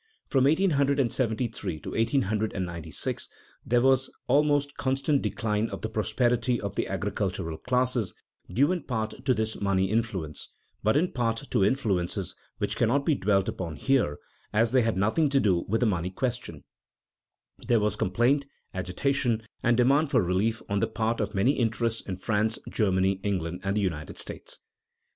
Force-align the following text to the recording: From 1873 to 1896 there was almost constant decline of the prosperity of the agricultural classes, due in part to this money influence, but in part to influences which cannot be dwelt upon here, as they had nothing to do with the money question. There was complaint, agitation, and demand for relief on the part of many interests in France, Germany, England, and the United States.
From 0.29 0.45
1873 0.45 1.79
to 1.81 1.91
1896 1.91 3.29
there 3.63 3.81
was 3.83 4.09
almost 4.25 4.75
constant 4.75 5.21
decline 5.21 5.69
of 5.69 5.81
the 5.83 5.89
prosperity 5.89 6.59
of 6.59 6.73
the 6.73 6.87
agricultural 6.87 7.59
classes, 7.59 8.15
due 8.51 8.71
in 8.71 8.81
part 8.81 9.23
to 9.25 9.35
this 9.35 9.61
money 9.61 9.91
influence, 9.91 10.49
but 10.81 10.97
in 10.97 11.11
part 11.11 11.47
to 11.51 11.63
influences 11.63 12.35
which 12.57 12.75
cannot 12.77 13.05
be 13.05 13.13
dwelt 13.13 13.47
upon 13.47 13.75
here, 13.75 14.17
as 14.51 14.71
they 14.71 14.81
had 14.81 14.97
nothing 14.97 15.29
to 15.29 15.39
do 15.39 15.65
with 15.67 15.81
the 15.81 15.85
money 15.85 16.09
question. 16.09 16.63
There 17.59 17.79
was 17.79 17.95
complaint, 17.95 18.47
agitation, 18.73 19.43
and 19.61 19.77
demand 19.77 20.09
for 20.09 20.23
relief 20.23 20.63
on 20.67 20.79
the 20.79 20.87
part 20.87 21.19
of 21.21 21.35
many 21.35 21.51
interests 21.59 22.01
in 22.01 22.17
France, 22.17 22.57
Germany, 22.67 23.19
England, 23.21 23.59
and 23.63 23.77
the 23.77 23.81
United 23.81 24.17
States. 24.17 24.57